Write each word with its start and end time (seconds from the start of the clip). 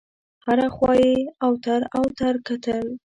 هره 0.45 0.67
خوا 0.75 0.91
یې 1.03 1.13
اوتر 1.47 1.81
اوتر 1.97 2.33
کتل. 2.47 2.85